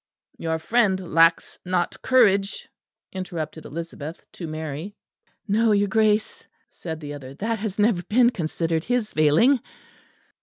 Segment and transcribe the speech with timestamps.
[0.39, 2.67] "Your friend lacks not courage,"
[3.13, 4.95] interrupted Elizabeth to Mary.
[5.47, 9.59] "No, your Grace," said the other, "that has never been considered his failing."